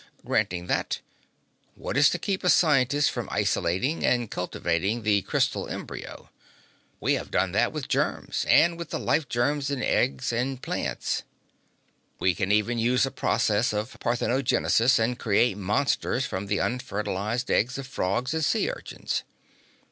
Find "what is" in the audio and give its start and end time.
1.75-2.09